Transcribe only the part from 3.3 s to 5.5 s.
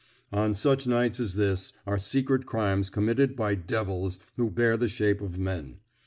by devils who bear the shape of